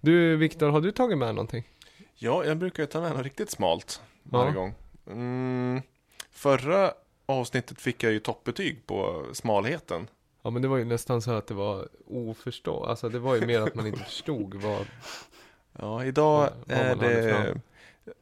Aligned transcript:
Du 0.00 0.36
Viktor, 0.36 0.68
har 0.68 0.80
du 0.80 0.90
tagit 0.92 1.18
med 1.18 1.34
någonting? 1.34 1.68
Ja, 2.14 2.44
jag 2.44 2.56
brukar 2.58 2.82
ju 2.82 2.86
ta 2.86 3.00
med 3.00 3.12
något 3.12 3.22
riktigt 3.24 3.50
smalt 3.50 4.02
varje 4.22 4.50
Ja. 4.50 4.54
gång. 4.60 4.74
Mm, 5.06 5.82
förra 6.30 6.92
avsnittet 7.26 7.80
fick 7.80 8.02
jag 8.02 8.12
ju 8.12 8.18
toppbetyg 8.20 8.86
på 8.86 9.26
smalheten. 9.32 10.08
Ja 10.42 10.50
men 10.50 10.62
det 10.62 10.68
var 10.68 10.76
ju 10.76 10.84
nästan 10.84 11.22
så 11.22 11.30
att 11.30 11.46
det 11.46 11.54
var 11.54 11.88
oförstå, 12.06 12.84
alltså 12.84 13.08
det 13.08 13.18
var 13.18 13.34
ju 13.36 13.46
mer 13.46 13.60
att 13.60 13.74
man 13.74 13.86
inte 13.86 13.98
förstod 14.04 14.54
vad, 14.54 14.86
Ja, 15.78 16.04
idag 16.04 16.38
Vad- 16.40 16.52
vad 16.66 16.76
är 16.78 16.96
det 16.96 17.60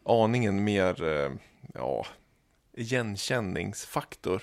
aningen 0.05 0.65
mer, 0.65 1.03
eh, 1.05 1.31
ja, 1.75 2.07
igenkänningsfaktor. 2.73 4.43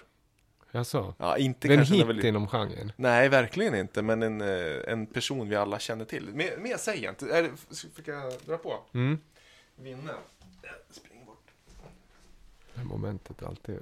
Jag 0.74 1.14
Ja, 1.18 1.38
inte 1.38 1.68
Det 1.68 1.74
är 1.74 1.78
en 1.78 1.84
hit 1.86 2.05
vi- 2.24 2.28
inom 2.28 2.48
genren. 2.48 2.92
Nej, 2.96 3.30
verkligen 3.30 3.76
inte, 3.76 4.02
men 4.02 4.23
en, 4.23 4.42
eh, 4.42 4.48
en 4.88 5.05
person 5.05 5.50
vi 5.50 5.55
alla 5.55 5.80
känner 5.80 6.05
till. 6.05 6.30
Mer, 6.34 6.58
mer 6.58 6.78
säger 6.78 7.04
jag 7.04 7.12
inte. 7.12 7.52
Fick 7.96 8.08
jag 8.08 8.34
dra 8.46 8.58
på? 8.58 8.80
Mm. 8.94 9.20
Vinna. 9.76 10.14
Spring 10.90 11.26
bort. 11.26 11.48
Det 12.73 12.80
här 12.80 12.86
momentet 12.88 13.44
alltid... 13.44 13.80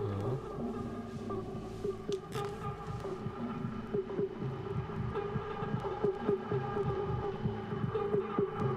Ja. 0.00 0.36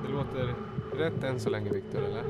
Det 0.04 0.12
låter 0.12 0.56
rätt 0.98 1.24
än 1.24 1.40
så 1.40 1.50
länge 1.50 1.70
Viktor, 1.70 2.02
eller? 2.04 2.24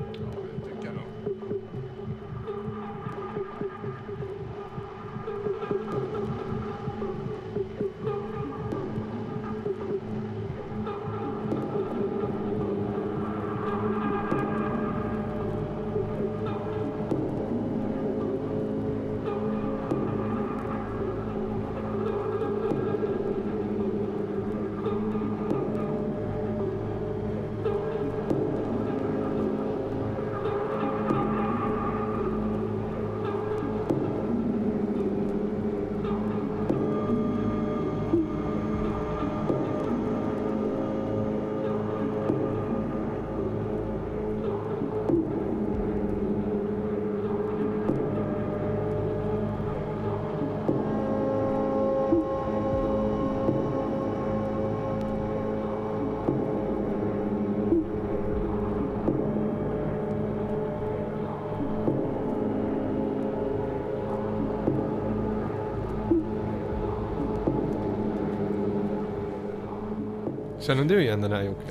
Känner 70.60 70.84
du 70.86 71.02
igen 71.02 71.22
den 71.22 71.32
här 71.32 71.44
Jocke? 71.44 71.62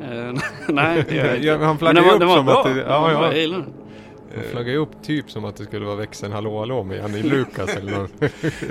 Eh, 0.00 0.32
nej, 0.68 1.04
det 1.08 1.14
gör 1.14 1.58
jag 1.60 1.70
inte. 1.70 1.84
Han 1.86 1.94
den 1.94 2.04
var, 2.04 2.14
upp 2.14 2.22
var 2.22 2.36
som 2.36 2.46
bra. 2.46 2.58
att 2.58 2.74
det, 2.74 2.80
ja, 2.80 3.12
ja. 3.12 3.24
Jag 3.26 3.36
gillar 3.38 3.58
den. 3.58 3.72
Han 4.34 4.44
flaggar 4.44 4.72
ju 4.72 4.76
upp 4.78 5.02
typ 5.02 5.30
som 5.30 5.44
att 5.44 5.56
det 5.56 5.64
skulle 5.64 5.86
vara 5.86 5.96
växeln 5.96 6.32
Hallå 6.32 6.58
Hallå 6.58 6.84
med 6.84 6.96
Janne 6.98 7.22
Lukas 7.22 7.76
eller 7.76 7.98
något. 7.98 8.10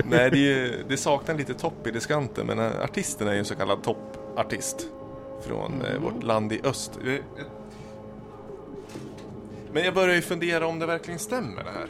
Nej, 0.10 0.30
det, 0.32 0.38
är 0.38 0.38
ju- 0.38 0.84
det 0.88 0.98
saknar 0.98 1.36
lite 1.36 1.54
topp 1.54 1.88
i 1.88 1.92
diskanten, 1.92 2.48
men 2.48 2.60
eh, 2.60 2.72
artisten 2.84 3.28
är 3.28 3.34
ju 3.34 3.40
en 3.40 3.46
så 3.46 3.56
kallad 3.56 3.84
toppartist 3.84 4.88
från 5.48 5.82
eh, 5.82 6.02
vårt 6.02 6.24
land 6.24 6.54
i 6.54 6.62
öst. 6.64 7.00
Men 9.74 9.84
jag 9.84 9.94
börjar 9.94 10.16
ju 10.16 10.22
fundera 10.22 10.68
om 10.68 10.80
det 10.80 10.86
verkligen 10.86 11.20
stämmer 11.20 11.64
det 11.64 11.70
här. 11.72 11.88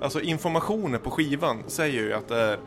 Alltså 0.00 0.20
informationen 0.20 1.00
på 1.00 1.10
skivan 1.10 1.62
säger 1.66 2.02
ju 2.02 2.12
att 2.12 2.28
det 2.28 2.36
är 2.40 2.58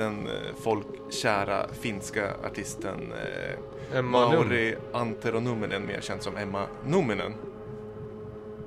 den 0.00 0.26
eh, 0.26 0.32
folkkära 0.62 1.66
finska 1.80 2.30
artisten 2.44 3.12
eh, 3.12 3.98
Emma. 3.98 4.28
Mauri 4.28 4.74
Antero 4.92 5.40
Numminen, 5.40 5.86
mer 5.86 6.00
känd 6.00 6.22
som 6.22 6.36
Emma 6.36 6.66
Numminen. 6.86 7.34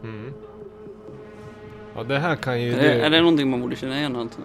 Mm. 0.04 0.34
Ja 1.96 2.04
det 2.04 2.20
här 2.20 2.36
kan 2.36 2.62
ju 2.62 2.72
Är, 2.74 2.76
du... 2.76 2.82
det- 2.88 3.06
är 3.06 3.10
det 3.10 3.20
någonting 3.20 3.50
man 3.50 3.62
borde 3.62 3.76
känna 3.76 3.98
igen 4.00 4.16
alltså? 4.16 4.40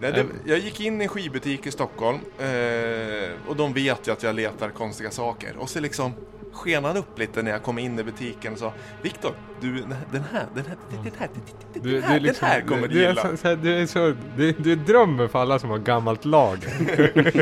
Nej, 0.00 0.12
det, 0.12 0.26
jag 0.46 0.58
gick 0.58 0.80
in 0.80 1.00
i 1.00 1.04
en 1.04 1.08
skivbutik 1.08 1.66
i 1.66 1.70
Stockholm 1.70 2.18
eh, 2.38 3.30
och 3.48 3.56
de 3.56 3.72
vet 3.72 4.08
ju 4.08 4.12
att 4.12 4.22
jag 4.22 4.34
letar 4.34 4.70
konstiga 4.70 5.10
saker. 5.10 5.56
Och 5.58 5.68
så 5.70 5.80
liksom 5.80 6.12
sken 6.52 6.84
han 6.84 6.96
upp 6.96 7.18
lite 7.18 7.42
när 7.42 7.50
jag 7.50 7.62
kom 7.62 7.78
in 7.78 7.98
i 7.98 8.04
butiken 8.04 8.52
och 8.52 8.58
sa 8.58 8.72
Viktor, 9.02 9.32
du 9.60 9.72
den 9.80 9.92
här, 9.92 10.04
den 10.12 10.22
här, 10.32 10.46
den 10.54 10.64
här, 10.66 10.76
den 11.02 11.12
här, 11.18 11.28
den 11.74 11.82
Du, 11.82 12.00
här, 12.00 12.14
du, 12.14 12.20
liksom, 12.20 12.48
den 12.48 12.54
här 12.56 12.60
kommer 12.60 12.88
du 12.88 12.98
gilla. 13.00 13.22
så, 13.30 13.36
så 13.36 13.48
här, 13.48 13.56
du 13.56 13.74
är 13.74 13.86
så, 13.86 14.14
du, 14.36 14.52
du 14.52 14.72
är 14.72 14.76
drömmen 14.76 15.28
för 15.28 15.38
alla 15.38 15.58
som 15.58 15.70
har 15.70 15.78
gammalt 15.78 16.24
lager. 16.24 16.70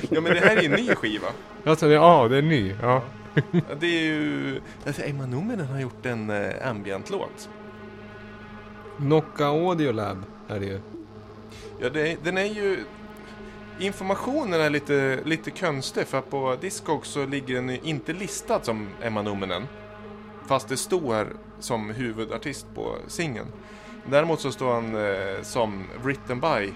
Ja 0.15 0.21
men 0.21 0.33
det 0.35 0.41
här 0.41 0.57
är 0.57 0.61
ju 0.63 0.67
en 0.67 0.73
ny 0.87 0.95
skiva. 0.95 1.27
alltså, 1.65 1.87
det- 1.89 1.95
ja, 1.95 2.29
det 2.29 2.37
är 2.37 2.43
ny. 2.43 2.75
Ja. 2.83 3.03
Ja, 3.51 3.61
Det 3.81 3.87
är 3.87 4.03
ju, 4.05 4.61
alltså 4.87 5.03
Emma 5.03 5.27
Numminen 5.27 5.67
har 5.67 5.81
gjort 5.81 6.07
en 6.07 6.31
eh, 6.31 6.69
ambient-låt. 6.69 7.49
Nocca 8.97 9.47
Audio 9.47 9.93
Lab 9.93 10.23
är 10.49 10.61
det 10.61 10.67
ju. 10.67 10.81
Ja, 11.81 11.91
det, 11.91 12.25
den 12.25 12.39
är 12.39 12.45
ju... 12.45 12.85
Informationen 13.81 14.61
är 14.61 14.71
lite, 14.71 15.21
lite 15.25 15.51
konstig 15.51 16.07
för 16.07 16.19
att 16.19 16.31
på 16.31 16.57
Discog 16.61 17.07
så 17.07 17.27
ligger 17.27 17.55
den 17.55 17.71
inte 17.71 18.13
listad 18.13 18.63
som 18.63 18.89
Emma 19.03 19.23
Numminen. 19.23 19.69
Fast 20.47 20.69
det 20.69 20.77
står 20.77 21.27
som 21.61 21.91
huvudartist 21.91 22.67
på 22.75 22.97
singeln. 23.07 23.47
Däremot 24.11 24.41
så 24.41 24.53
står 24.53 24.73
han 24.75 24.97
eh, 24.97 25.43
som 25.43 25.85
written 26.03 26.41
by 26.41 26.73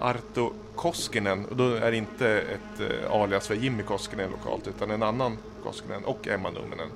Arto 0.00 0.52
Koskinen. 0.74 1.44
Och 1.44 1.56
då 1.56 1.74
är 1.74 1.90
det 1.90 1.96
inte 1.96 2.28
ett 2.28 2.80
eh, 2.80 3.12
alias 3.12 3.48
för 3.48 3.54
Jimmy 3.54 3.82
Koskinen 3.82 4.30
lokalt 4.30 4.68
utan 4.68 4.90
en 4.90 5.02
annan 5.02 5.38
Koskinen 5.62 6.04
och 6.04 6.28
Emma 6.28 6.50
Numminen. 6.50 6.88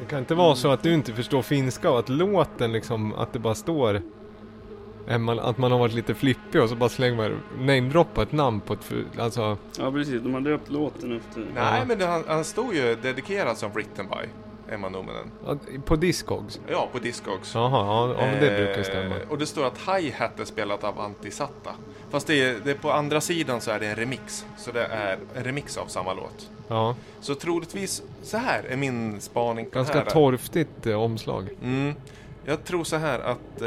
Det 0.00 0.06
kan 0.06 0.18
inte 0.18 0.34
vara 0.34 0.54
så 0.54 0.70
att 0.70 0.82
du 0.82 0.94
inte 0.94 1.12
förstår 1.12 1.42
finska 1.42 1.90
och 1.90 1.98
att 1.98 2.08
låten 2.08 2.72
liksom, 2.72 3.14
att 3.14 3.32
det 3.32 3.38
bara 3.38 3.54
står 3.54 4.02
att 5.40 5.58
man 5.58 5.72
har 5.72 5.78
varit 5.78 5.94
lite 5.94 6.14
flippig 6.14 6.62
och 6.62 6.68
så 6.68 6.76
bara 6.76 6.88
slänger 6.88 7.16
man 7.16 7.42
namedroppa 7.58 8.22
ett 8.22 8.32
namn 8.32 8.60
på 8.60 8.72
ett, 8.72 8.92
alltså, 9.18 9.58
Ja 9.78 9.92
precis, 9.92 10.22
de 10.22 10.34
har 10.34 10.40
döpt 10.40 10.70
låten 10.70 11.16
efter... 11.16 11.40
Nej 11.40 11.78
Ja. 11.78 11.84
men 11.88 11.98
det, 11.98 12.06
han, 12.06 12.24
han 12.26 12.44
stod 12.44 12.74
ju 12.74 12.96
dedikerad 13.02 13.56
som 13.58 13.70
written 13.72 14.06
by 14.08 14.28
Emma 14.74 14.88
Numminen. 14.88 15.30
ja, 15.46 15.56
på 15.84 15.96
Discogs. 15.96 16.60
Ja, 16.68 16.88
på 16.92 16.98
Discogs. 16.98 17.54
Jaha, 17.54 18.14
ja, 18.18 18.26
det 18.40 18.56
brukar 18.56 18.78
Eh, 18.78 18.84
stämma. 18.84 19.14
Och 19.28 19.38
det 19.38 19.46
står 19.46 19.66
att 19.66 19.78
Hi-Hat 19.78 20.40
är 20.40 20.44
spelat 20.44 20.84
av 20.84 21.00
Antisatta. 21.00 21.70
Fast 22.10 22.26
det 22.26 22.42
är, 22.42 22.56
det 22.64 22.70
är 22.70 22.74
på 22.74 22.92
andra 22.92 23.20
sidan 23.20 23.60
så 23.60 23.70
är 23.70 23.80
det 23.80 23.86
en 23.86 23.96
remix. 23.96 24.46
Så 24.58 24.70
det 24.72 24.84
är 24.84 25.18
en 25.34 25.44
remix 25.44 25.76
av 25.76 25.86
samma 25.86 26.14
låt. 26.14 26.50
Ja, 26.68 26.94
Så 27.20 27.34
troligtvis, 27.34 28.02
så 28.22 28.36
här 28.36 28.62
är 28.68 28.76
min 28.76 29.20
spaning 29.20 29.64
på 29.66 29.70
ganska 29.70 29.94
det 29.94 30.00
här. 30.00 30.10
torftigt 30.10 30.86
eh, 30.86 31.02
omslag. 31.02 31.48
Mm. 31.62 31.94
Jag 32.48 32.64
tror 32.64 32.84
så 32.84 32.96
här 32.96 33.18
att... 33.18 33.62
Eh, 33.62 33.66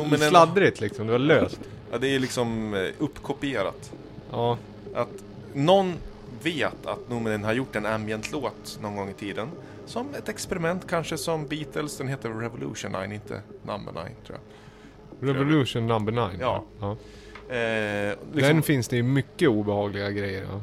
Numminen- 0.00 0.28
Sladdrigt 0.28 0.80
liksom, 0.80 1.06
det 1.06 1.12
var 1.12 1.18
löst. 1.18 1.60
Ja, 1.92 1.98
det 1.98 2.14
är 2.14 2.18
liksom 2.18 2.74
eh, 2.74 2.80
uppkopierat. 2.98 3.92
Ja, 4.30 4.58
Att 4.94 5.08
någon 5.54 5.94
vet 6.42 6.86
att 6.86 7.08
Numminen 7.08 7.44
har 7.44 7.52
gjort 7.52 7.76
en 7.76 7.86
ambient-låt 7.86 8.78
någon 8.82 8.96
gång 8.96 9.10
i 9.10 9.12
tiden. 9.12 9.48
Som 9.86 10.14
ett 10.14 10.28
experiment, 10.28 10.86
kanske 10.88 11.18
som 11.18 11.46
Beatles. 11.46 11.96
Den 11.98 12.08
heter 12.08 12.30
Revolution 12.30 12.92
9, 12.92 13.14
inte 13.14 13.40
Number 13.62 13.92
9 13.92 14.02
tror 14.26 14.38
jag. 14.38 14.40
Revolution 15.28 15.86
number 15.86 16.12
9. 16.12 16.28
Ja. 16.40 16.64
ja. 16.80 16.96
Eh, 17.54 18.14
liksom, 18.32 18.54
Den 18.54 18.62
finns 18.62 18.88
det 18.88 18.96
ju 18.96 19.02
mycket 19.02 19.48
obehagliga 19.48 20.10
grejer 20.10 20.46
ja. 20.52 20.60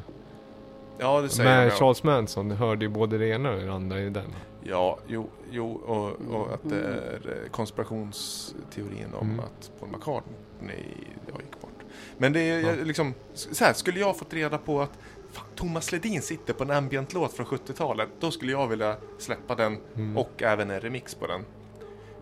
ja, 1.00 1.21
det 1.21 1.29
säger 1.29 1.50
Med 1.50 1.65
jag. 1.68 1.74
Charles 1.74 2.03
Manson 2.03 2.51
hörde 2.51 2.86
ju 2.86 2.89
både 2.89 3.18
det 3.18 3.27
ena 3.27 3.51
och 3.51 3.59
det 3.62 3.74
andra 3.74 4.00
i 4.00 4.09
den. 4.09 4.36
Ja, 4.65 5.00
jo, 5.07 5.30
jo 5.51 5.71
och, 5.71 6.36
och 6.36 6.54
att 6.54 6.69
det 6.69 6.81
är 6.83 7.42
eh, 7.44 7.50
konspirationsteorin 7.51 9.13
om 9.13 9.30
Mm. 9.30 9.39
att 9.39 9.71
Paul 9.80 9.89
McCartney 9.89 10.83
jag 11.27 11.42
gick 11.42 11.62
bort. 11.62 11.69
Men 12.18 12.33
det 12.33 12.39
är 12.39 12.60
jag, 12.60 12.88
liksom, 12.88 13.13
så 13.33 13.65
här, 13.65 13.74
skulle 13.74 14.00
jag 14.00 14.18
fått 14.18 14.33
reda 14.33 14.57
på 14.57 14.81
att 14.81 14.92
fan, 15.31 15.45
Thomas 15.56 15.92
Ledin 15.92 16.21
sitter 16.21 16.54
på 16.54 16.63
en 16.63 16.71
ambient-låt 16.71 17.33
från 17.33 17.45
70-talet, 17.45 18.10
då 18.19 18.31
skulle 18.31 18.51
jag 18.51 18.68
vilja 18.68 18.98
släppa 19.19 19.56
den 19.56 19.77
Mm. 19.95 20.18
och 20.18 20.44
även 20.44 20.69
en 20.71 20.80
remix 20.81 21.15
på 21.15 21.27
den. 21.27 21.42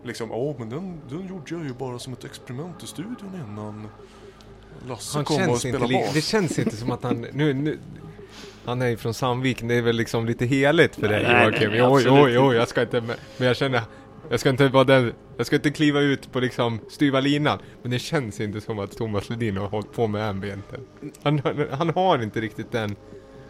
Liksom, 0.04 0.32
åh 0.32 0.56
men 0.58 0.68
den, 0.68 1.00
den 1.08 1.26
gjorde 1.28 1.44
jag 1.54 1.64
ju 1.64 1.72
bara 1.74 1.98
som 1.98 2.12
ett 2.12 2.24
experiment 2.24 2.82
i 2.82 2.86
studion 2.86 3.40
innan 3.48 3.88
Lasse 4.88 5.18
Han 5.18 5.24
kom 5.24 5.48
och 5.50 5.58
spelade 5.58 5.94
bas. 5.94 6.12
det 6.14 6.20
känns 6.22 6.58
inte 6.58 6.76
som 6.76 6.90
att 6.90 7.02
han, 7.02 7.26
nu, 7.32 7.54
nu, 7.54 7.78
Han 8.64 8.82
är 8.82 8.88
ju 8.88 8.96
från 8.96 9.14
Sandviken, 9.14 9.68
det 9.68 9.74
är 9.74 9.82
väl 9.82 9.96
liksom 9.96 10.26
lite 10.26 10.46
heligt 10.46 10.96
för 10.96 11.08
dig 11.08 11.22
Nej, 11.22 11.44
Joakim? 11.44 11.70
Jo, 11.74 12.00
jo, 12.00 12.28
jo, 12.28 12.52
jag 12.52 12.68
ska 12.68 12.82
inte, 12.82 13.00
men 13.36 13.46
jag 13.46 13.56
känner, 13.56 13.82
jag 14.30 14.40
ska 14.40 14.50
inte 14.50 14.68
vara 14.68 14.84
den, 14.84 15.12
jag 15.36 15.46
ska 15.46 15.56
inte 15.56 15.70
kliva 15.70 16.00
ut 16.00 16.32
på 16.32 16.40
liksom 16.40 16.80
styva 16.90 17.20
linan. 17.20 17.58
Men 17.82 17.90
det 17.90 17.98
känns 17.98 18.40
inte 18.40 18.60
som 18.60 18.78
att 18.78 18.96
Thomas 18.96 19.30
Ledin 19.30 19.56
har 19.56 19.68
hållit 19.68 19.92
på 19.92 20.06
med 20.06 20.28
ambienten. 20.28 20.80
Han, 21.22 21.42
han, 21.70 21.90
har 21.90 22.22
inte 22.22 22.40
riktigt 22.40 22.72
den, 22.72 22.96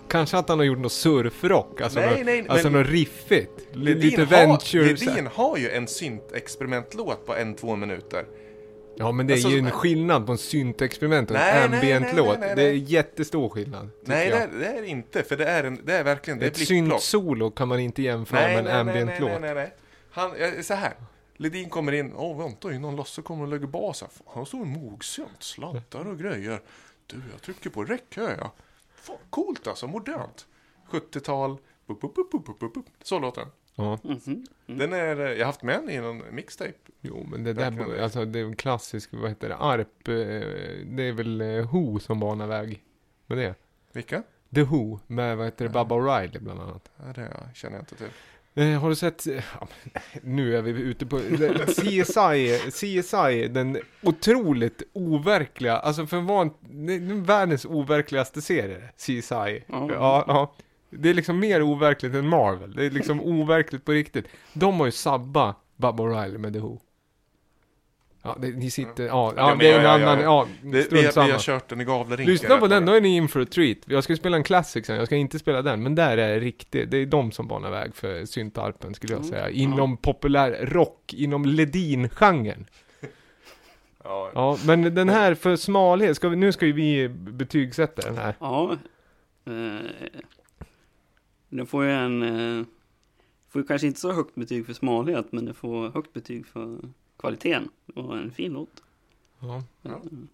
kanske 0.08 0.36
att 0.36 0.48
han 0.48 0.58
har 0.58 0.66
gjort 0.66 0.78
något 0.78 0.92
surfrock, 0.92 1.80
alltså, 1.80 2.00
Nej, 2.00 2.08
något, 2.16 2.26
nej, 2.26 2.44
alltså 2.48 2.68
något 2.68 2.86
riffigt. 2.86 3.68
Ledin 3.72 4.10
lite 4.10 4.20
har, 4.20 4.26
venture. 4.26 4.84
Ledin 4.84 5.28
har 5.34 5.56
ju 5.56 5.70
en 5.70 5.88
syntexperimentlåt 5.88 7.26
på 7.26 7.34
en, 7.34 7.54
två 7.54 7.76
minuter. 7.76 8.24
Ja 8.96 9.12
men 9.12 9.26
det 9.26 9.32
är 9.32 9.34
Alltså, 9.34 9.48
ju 9.48 9.58
en 9.58 9.70
skillnad 9.70 10.26
på 10.26 10.32
en 10.32 10.38
syntexperiment 10.38 11.30
och 11.30 11.36
Nej, 11.36 11.64
en 11.64 11.74
ambient-låt. 11.74 12.40
Det 12.40 12.62
är 12.62 12.72
jättestor 12.72 13.48
skillnad. 13.48 13.90
Nej, 14.04 14.30
det 14.30 14.36
är, 14.36 14.48
det 14.58 14.66
är 14.66 14.82
inte, 14.82 15.22
för 15.22 15.36
det 15.36 15.44
är, 15.44 15.64
en, 15.64 15.80
det 15.84 15.94
är 15.94 16.04
verkligen, 16.04 16.38
det 16.38 16.46
är 16.46 16.50
Ett 16.50 16.66
syntsolo 16.66 17.50
kan 17.50 17.68
man 17.68 17.80
inte 17.80 18.02
jämföra 18.02 18.40
Nej, 18.40 18.50
med 18.50 18.58
en 18.58 18.64
nej, 18.64 18.84
nej, 18.84 18.94
nej, 18.94 19.02
ambient-låt. 19.02 19.40
nej, 19.40 19.54
nej, 19.54 19.54
nej. 19.54 19.74
Han, 20.10 20.62
så 20.64 20.74
här. 20.74 20.92
Ledin 21.36 21.70
kommer 21.70 21.92
in, 21.92 22.12
åh 22.16 22.38
vänta 22.38 22.72
innan 22.72 22.96
Lasse 22.96 23.22
kommer 23.22 23.42
och 23.42 23.48
lägger 23.50 23.66
bas 23.66 24.00
här. 24.00 24.10
Han 24.34 24.46
står 24.46 24.58
en 24.58 24.68
mogsynt, 24.68 25.42
sladdar 25.42 26.08
och 26.08 26.18
grejer. 26.18 26.60
Du, 27.06 27.16
jag 27.32 27.42
trycker 27.42 27.70
på 27.70 27.84
räck 27.84 28.16
hör 28.16 28.30
jag. 28.30 28.50
Fan, 28.94 29.16
coolt 29.30 29.66
alltså, 29.66 29.86
modernt. 29.86 30.46
70-tal, 30.90 31.56
bup, 31.86 32.00
bup, 32.00 32.14
bup, 32.14 32.30
bup, 32.30 32.46
bup, 32.46 32.58
bup, 32.60 32.74
bup. 32.74 32.84
så 33.02 33.18
låter 33.18 33.40
den. 33.40 33.50
Ja, 33.74 33.98
Mhm. 34.02 34.44
Den 34.66 34.92
är, 34.92 35.20
eh, 35.20 35.30
jag 35.32 35.38
har 35.38 35.44
haft 35.46 35.62
med 35.62 35.80
den 35.80 35.90
i 35.90 36.00
någon 36.00 36.22
mixtape. 36.34 36.72
jo 37.00 37.26
men 37.30 37.44
det 37.44 37.52
där, 37.52 37.70
Verkligen. 37.70 38.04
alltså 38.04 38.24
det 38.24 38.38
är 38.40 38.44
en 38.44 38.56
klassisk, 38.56 39.10
vad 39.12 39.28
heter 39.30 39.48
det, 39.48 39.56
ARP, 39.56 40.08
eh, 40.08 40.14
det 40.86 41.02
är 41.02 41.12
väl 41.12 41.40
eh, 41.40 41.72
Who 41.72 41.98
som 41.98 42.20
banar 42.20 42.46
väg 42.46 42.82
med 43.26 43.38
det. 43.38 43.54
Vilka? 43.92 44.22
The 44.54 44.62
Who, 44.62 44.98
med 45.06 45.36
vad 45.36 45.46
heter 45.46 45.64
det, 45.64 45.70
Baba 45.70 45.94
O'Reilly 45.96 46.38
bland 46.40 46.60
annat. 46.60 46.90
Ja, 46.96 47.04
det 47.14 47.32
känner 47.54 47.76
jag 47.76 47.82
inte 47.82 47.94
till. 47.96 48.08
Eh, 48.54 48.80
har 48.80 48.88
du 48.88 48.94
sett, 48.96 49.26
ja, 49.26 49.68
nu 50.22 50.56
är 50.56 50.62
vi 50.62 50.70
ute 50.70 51.06
på, 51.06 51.18
CSI, 51.66 52.58
CSI, 52.70 53.48
den 53.48 53.78
otroligt 54.02 54.82
overkliga, 54.92 55.76
alltså 55.76 56.06
för 56.06 56.20
är 56.20 57.22
världens 57.24 57.64
overkligaste 57.64 58.42
serie, 58.42 58.82
CSI. 58.96 59.22
Ja. 59.30 59.64
Ja, 59.68 60.24
ja. 60.26 60.54
Det 60.98 61.10
är 61.10 61.14
liksom 61.14 61.38
mer 61.38 61.62
overkligt 61.62 62.14
än 62.14 62.28
Marvel, 62.28 62.74
det 62.74 62.84
är 62.86 62.90
liksom 62.90 63.20
overkligt 63.24 63.84
på 63.84 63.92
riktigt. 63.92 64.24
De 64.52 64.78
har 64.80 64.86
ju 64.86 64.92
sabbat 64.92 65.56
Baba 65.76 66.02
O'Reilly 66.04 66.38
med 66.38 66.52
The 66.52 66.58
Who. 66.58 66.78
Ja, 68.24 68.36
det, 68.40 68.48
ni 68.48 68.70
sitter, 68.70 69.06
ja, 69.06 69.32
ja, 69.36 69.48
men 69.48 69.58
det 69.58 69.70
är 69.70 69.78
en 69.78 69.84
ja, 69.84 69.98
ja, 69.98 70.04
annan, 70.04 70.18
ja. 70.20 70.24
ja, 70.24 70.46
Det, 70.70 70.76
vi, 70.78 70.82
strunt 70.82 71.04
vi 71.06 71.12
samma. 71.12 71.32
har 71.32 71.38
kört 71.38 71.68
den 71.68 71.80
i 71.80 71.84
Gavlerinken. 71.84 72.32
Lyssna 72.32 72.56
på 72.58 72.66
den, 72.66 72.86
då 72.86 72.92
är 72.92 73.00
ni 73.00 73.16
in 73.16 73.28
for 73.28 73.40
a 73.40 73.46
treat. 73.54 73.78
Jag 73.84 74.04
ska 74.04 74.16
spela 74.16 74.36
en 74.36 74.42
classic 74.44 74.86
sen, 74.86 74.96
jag 74.96 75.06
ska 75.06 75.16
inte 75.16 75.38
spela 75.38 75.62
den, 75.62 75.82
men 75.82 75.94
där 75.94 76.18
är 76.18 76.28
det 76.28 76.40
riktigt, 76.40 76.90
det 76.90 76.96
är 76.98 77.06
de 77.06 77.32
som 77.32 77.48
banar 77.48 77.70
väg 77.70 77.94
för 77.94 78.24
syntarpen 78.24 78.94
skulle 78.94 79.12
jag 79.12 79.18
Mm. 79.20 79.30
säga. 79.30 79.50
Inom 79.50 79.96
populär 79.96 80.66
rock, 80.66 81.14
inom 81.14 81.44
Ledin-genren. 81.44 82.66
Ja, 84.04 84.30
Ja, 84.34 84.58
men 84.66 84.94
den 84.94 85.08
här 85.08 85.34
för 85.34 85.56
smalhet, 85.56 86.16
ska 86.16 86.28
vi, 86.28 86.36
nu 86.36 86.52
ska 86.52 86.66
ju 86.66 86.72
vi 86.72 87.08
betygsätta 87.08 88.02
den 88.02 88.18
här. 88.18 88.34
Ja. 88.40 88.72
Eh, 89.46 89.52
den 91.56 91.66
får 91.66 91.84
ju 91.84 91.90
en... 91.90 92.22
Eh, 92.22 92.66
får 93.48 93.62
ju 93.62 93.66
kanske 93.66 93.86
inte 93.86 94.00
så 94.00 94.12
högt 94.12 94.34
betyg 94.34 94.66
för 94.66 94.72
smalhet, 94.72 95.32
men 95.32 95.44
det 95.44 95.54
får 95.54 95.90
högt 95.90 96.12
betyg 96.12 96.46
för 96.46 96.78
kvaliteten. 97.18 97.68
Det 97.86 98.02
var 98.02 98.16
en 98.16 98.30
fin 98.30 98.52
låt. 98.52 98.82
Ja. 99.38 99.62
Ja. 99.82 99.90
Mm. 99.90 100.28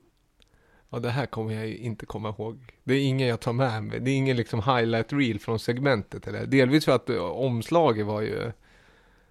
ja, 0.91 0.99
det 0.99 1.11
här 1.11 1.26
kommer 1.26 1.53
jag 1.53 1.67
ju 1.67 1.76
inte 1.76 2.06
komma 2.06 2.29
ihåg. 2.29 2.59
Det 2.85 2.94
är 2.94 3.05
ingen 3.05 3.29
jag 3.29 3.41
tar 3.41 3.53
med 3.53 3.82
mig. 3.82 4.00
Det 4.00 4.11
är 4.11 4.17
ingen 4.17 4.37
liksom 4.37 4.62
highlight 4.62 5.12
reel 5.12 5.38
från 5.38 5.59
segmentet 5.59 6.26
eller? 6.26 6.47
Delvis 6.47 6.85
för 6.85 6.93
att 6.93 7.11
eh, 7.11 7.23
omslaget 7.23 8.06
var 8.06 8.20
ju, 8.20 8.53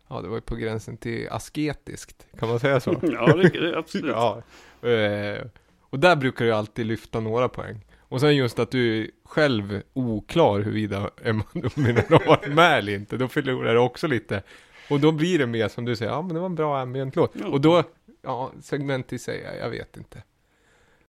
ja 0.08 0.22
det 0.22 0.28
var 0.28 0.36
ju 0.36 0.42
på 0.42 0.56
gränsen 0.56 0.98
till 0.98 1.30
asketiskt. 1.30 2.28
Kan 2.40 2.50
man 2.50 2.60
säga 2.60 2.80
så? 2.80 2.92
Ja, 3.02 3.36
det, 3.36 3.50
det 3.50 3.78
absolut. 3.78 4.16
Ja. 4.16 4.44
Eh, 4.90 5.46
och 5.80 6.00
där 6.00 6.16
brukar 6.16 6.46
du 6.46 6.52
alltid 6.52 6.86
lyfta 6.86 7.20
några 7.20 7.50
poäng. 7.50 7.87
Och 8.10 8.20
sen 8.20 8.36
just 8.36 8.60
att 8.60 8.72
du 8.72 9.02
är 9.02 9.10
själv 9.24 9.82
oklar 9.94 10.60
huruvida 10.60 11.10
Emanuel 11.24 12.04
har 12.10 12.28
varit 12.28 12.54
med 12.54 12.78
eller 12.78 12.96
inte. 12.96 13.18
Då 13.18 13.28
förlorar 13.28 13.74
du 13.74 13.80
också 13.80 14.08
lite. 14.08 14.44
Och 14.90 15.00
då 15.00 15.12
blir 15.12 15.40
det 15.40 15.48
mer 15.48 15.68
som 15.68 15.86
du 15.86 15.96
säger, 15.96 16.12
ja 16.12 16.22
men 16.22 16.34
det 16.34 16.40
var 16.40 16.46
en 16.46 16.56
bra 16.56 16.80
ambient-låt. 16.80 17.32
Ja. 17.34 17.48
Och 17.48 17.62
då, 17.62 17.84
ja 18.22 18.52
segment 18.62 19.14
i 19.14 19.20
sig, 19.20 19.58
jag 19.62 19.70
vet 19.70 19.98
inte. 19.98 20.24